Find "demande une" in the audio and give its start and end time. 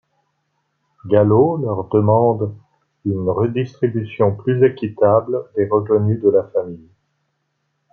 1.89-3.29